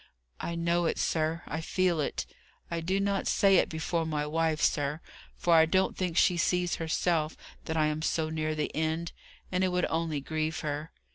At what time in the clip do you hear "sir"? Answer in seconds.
0.97-1.43, 4.59-4.99